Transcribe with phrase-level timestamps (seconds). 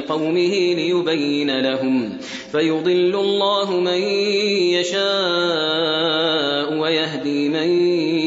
[0.00, 2.18] قومه ليبين لهم
[2.52, 4.00] فيضل الله من
[4.74, 7.68] يشاء ويهدي من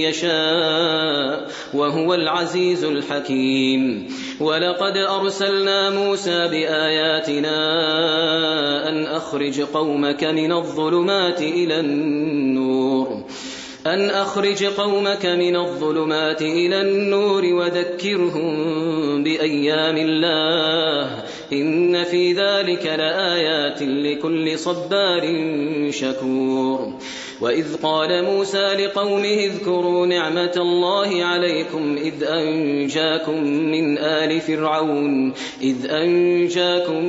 [0.00, 4.06] يشاء وهو العزيز الحكيم
[4.40, 7.58] ولقد أرسلنا موسى بآياتنا
[8.88, 13.22] أن أخرج قومك من الظلمات إلى النور
[13.86, 21.24] أن أخرج قومك من الظلمات إلى النور وذكرهم بأيام الله.
[21.52, 25.22] إن في ذلك لآيات لكل صبار
[25.90, 26.92] شكور.
[27.40, 37.04] وإذ قال موسى لقومه اذكروا نعمة الله عليكم إذ أنجاكم من آل فرعون إذ أنجاكم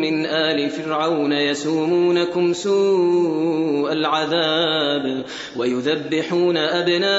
[0.00, 5.24] من آل فرعون يسومونكم سوء العذاب
[5.56, 7.12] ويذبحون أبناءكم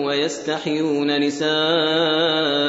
[0.00, 2.68] ويستحيون نساءكم.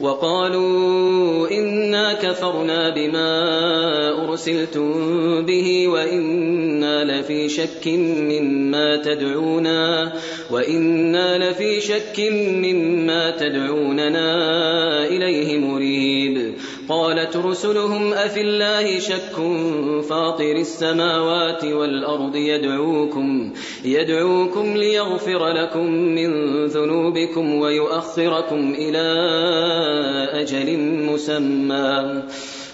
[0.00, 3.30] وقالوا إنا كفرنا بما
[4.24, 4.92] أرسلتم
[5.46, 10.12] به وإنا لفي شك مما تدعونا
[10.50, 14.28] وإنا لفي شك مما تدعوننا
[15.06, 16.54] إليه مريب
[16.90, 19.36] قالت رسلهم أفي الله شك
[20.08, 23.52] فاطر السماوات والأرض يدعوكم
[23.84, 26.30] يدعوكم ليغفر لكم من
[26.66, 29.06] ذنوبكم ويؤخركم إلى
[30.32, 32.22] أجل مسمى.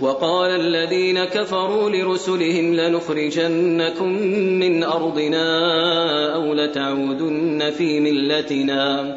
[0.00, 4.08] وقال الذين كفروا لرسلهم لنخرجنكم
[4.62, 5.46] من أرضنا
[6.34, 9.16] أو لتعودن في ملتنا.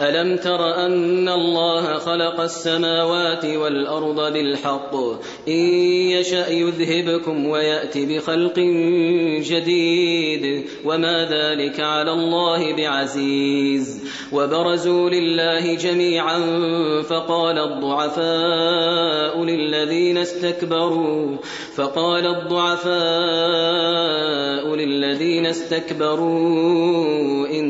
[0.00, 4.94] ألم تر أن الله خلق السماوات والأرض بالحق؟
[5.48, 5.64] إن
[6.10, 8.58] يشأ يذهبكم ويأتي بخلق
[9.48, 10.64] جديد.
[10.84, 14.10] وما ذلك على الله بعزيز.
[14.32, 16.38] وبرزوا لله جميعا
[17.02, 21.36] فقال الضعفاء للذين استكبروا
[21.76, 22.90] فقال الضعفاء
[24.74, 27.69] للذين استكبروا إنا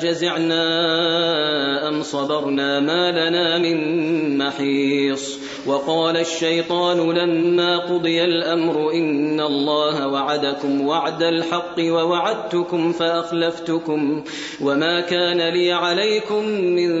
[0.00, 10.86] أجزعنا أم صبرنا ما لنا من محيص وقال الشيطان لما قضي الأمر إن الله وعدكم
[10.86, 14.24] وعد الحق ووعدتكم فأخلفتكم
[14.60, 16.92] وما كان لي عليكم من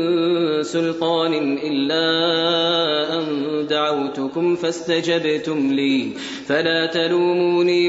[0.62, 2.04] سلطان إلا
[3.18, 6.12] أن دعوتكم فاستجبتم لي
[6.46, 7.88] فلا تلوموني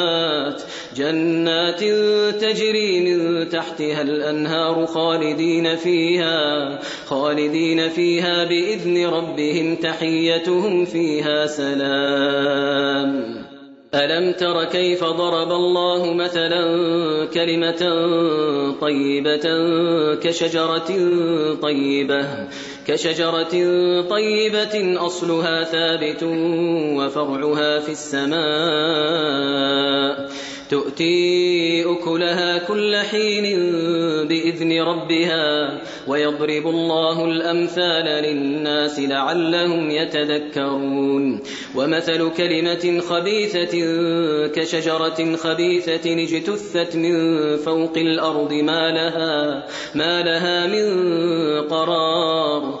[0.95, 1.83] جنات
[2.41, 13.41] تجري من تحتها الأنهار خالدين فيها خالدين فيها بإذن ربهم تحيتهم فيها سلام.
[13.95, 16.63] ألم تر كيف ضرب الله مثلا
[17.33, 17.81] كلمة
[18.81, 19.69] طيبة
[20.15, 20.91] كشجرة
[21.61, 22.27] طيبة
[22.87, 23.53] كشجرة
[24.01, 26.23] طيبة أصلها ثابت
[26.97, 28.41] وفرعها في السماء.
[30.71, 33.43] تؤتي أكلها كل حين
[34.27, 35.77] بإذن ربها
[36.07, 41.39] ويضرب الله الأمثال للناس لعلهم يتذكرون.
[41.75, 43.73] ومثل كلمة خبيثة
[44.47, 49.63] كشجرة خبيثة اجتثت من فوق الأرض ما لها
[49.95, 50.87] ما لها من
[51.67, 52.80] قرار.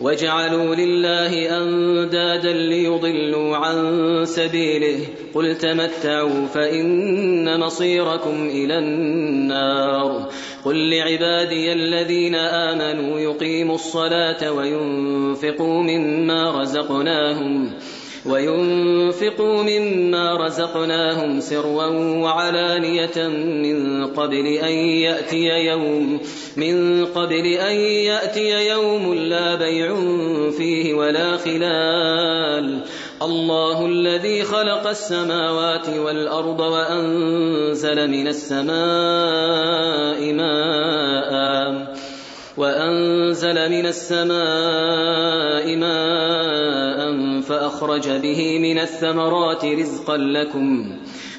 [0.00, 3.76] وجعلوا لله أندادا ليضلوا عن
[4.24, 4.98] سبيله
[5.34, 10.28] قل تمتعوا فإن مصيركم إلى النار
[10.64, 17.70] قل لعبادي الذين آمنوا يقيموا الصلاة وينفقوا مما رزقناهم
[18.30, 23.28] وينفقوا مما رزقناهم سرا وعلانية
[23.62, 26.20] من قبل أن يأتي يوم
[26.56, 29.94] من قبل أن يأتي يوم لا بيع
[30.50, 32.80] فيه ولا خلال.
[33.22, 41.95] الله الذي خلق السماوات والأرض وأنزل من السماء ماء.
[42.56, 50.96] وأنزل من السماء ماء فأخرج به من الثمرات رزقا لكم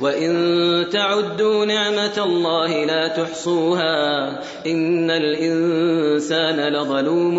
[0.00, 4.28] وإن تعدوا نعمة الله لا تحصوها
[4.66, 7.36] إن الإنسان لظلوم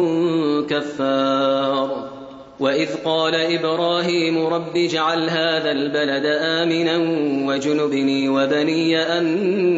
[0.67, 1.98] كفار
[2.59, 6.97] وإذ قال إبراهيم رب اجعل هذا البلد آمنا
[7.47, 9.25] وجنبني وبني أن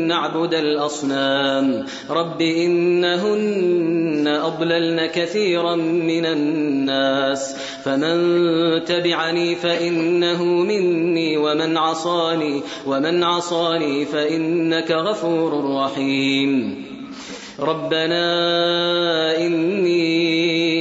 [0.08, 1.86] نعبد الأصنام.
[2.10, 7.56] رب إنهن أضللن كثيرا من الناس.
[7.84, 16.86] فمن تبعني فإنه مني ومن عصاني ومن عصاني فإنك غفور رحيم.
[17.60, 18.26] ربنا
[19.38, 20.81] إني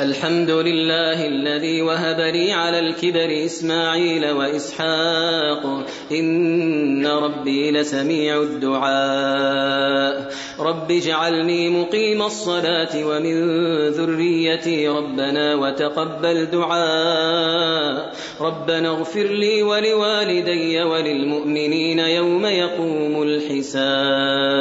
[0.00, 5.86] الحمد لله الذي وهب لي على الكبر إسماعيل وإسحاق.
[6.12, 10.32] إن ربي لسميع الدعاء.
[10.60, 13.48] رب اجعلني مقيم الصلاة ومن
[13.88, 18.12] ذريتي ربنا وتقبل دعاء.
[18.40, 24.60] ربنا اغفر لي ولوالدي وللمؤمنين يوم يقوم الحساب.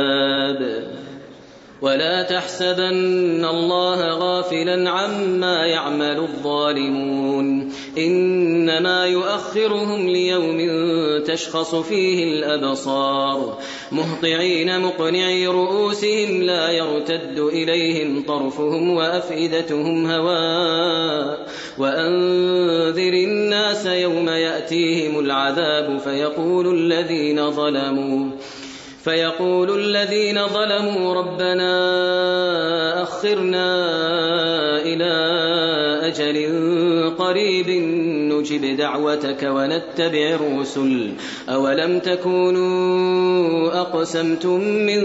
[1.82, 7.74] ولا تحسبن الله غافلا عما يعمل الظالمون.
[7.98, 10.60] إنما يؤخرهم ليوم
[11.24, 13.58] تشخص فيه الأبصار.
[13.92, 26.76] مهطعين مقنعي رؤوسهم لا يرتد إليهم طرفهم وأفئدتهم هواء وأنذر الناس يوم يأتيهم العذاب فيقول
[26.76, 28.32] الذين ظلموا.
[29.04, 31.74] فيقول الذين ظلموا ربنا
[33.04, 33.68] أخرنا
[34.82, 35.14] إلى
[36.08, 36.38] أجل
[37.18, 37.70] قريب
[38.52, 41.12] نجب دعوتك ونتبع الرسل.
[41.50, 45.02] أولم تكونوا أقسمتم من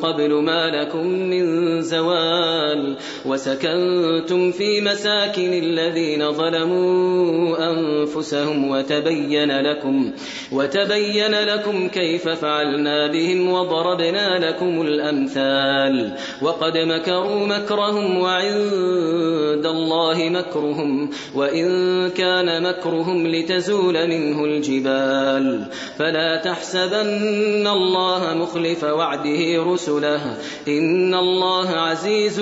[0.00, 2.96] قبل ما لكم من زوال؟
[3.26, 10.12] وسكنتم في مساكن الذين ظلموا أنفسهم وتبين لكم
[10.52, 16.12] وتبين لكم كيف فعلنا بهم وضربنا لكم الأمثال.
[16.42, 21.10] وقد مكروا مكرهم وعند الله مكرهم.
[21.34, 21.66] وإن
[22.10, 25.66] كان مكرهم لتزول منه الجبال.
[25.98, 30.36] فلا تحسبن الله مخلف وعده رسله.
[30.68, 32.40] إن الله عزيز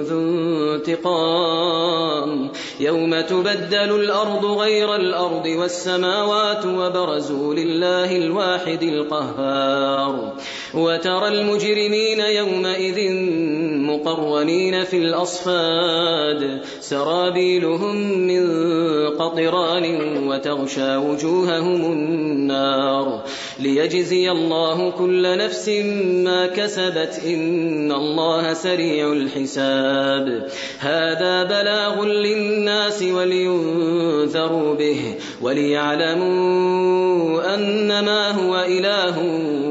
[0.00, 2.50] ذو انتقام.
[2.80, 10.32] يوم تبدل الأرض غير الأرض والسماوات وبرزوا لله الواحد القهار.
[10.74, 13.12] وترى المجرمين يومئذ
[13.86, 16.60] مقرنين في الأصفاد.
[16.80, 18.46] سرابيلهم من
[19.18, 19.84] قطران
[20.28, 23.24] وتغشى وجوههم النار
[23.58, 25.68] ليجزي الله كل نفس
[26.24, 30.48] ما كسبت إن الله سريع الحساب.
[30.78, 37.06] هذا بلاغ للناس ولينذروا به وليعلموا
[37.54, 39.18] أنما هو إله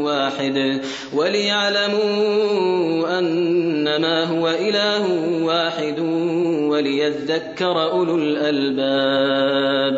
[0.03, 0.81] واحد
[1.13, 2.94] وليعلموا
[6.75, 9.97] وليذكر أولو الألباب.